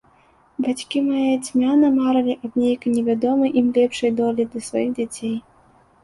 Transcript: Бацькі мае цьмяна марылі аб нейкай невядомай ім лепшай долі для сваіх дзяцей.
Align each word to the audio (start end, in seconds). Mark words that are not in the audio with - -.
Бацькі 0.67 0.99
мае 1.09 1.33
цьмяна 1.47 1.91
марылі 1.97 2.35
аб 2.47 2.53
нейкай 2.61 2.93
невядомай 2.95 3.53
ім 3.61 3.67
лепшай 3.75 4.11
долі 4.21 4.47
для 4.55 4.61
сваіх 4.69 4.89
дзяцей. 5.01 5.37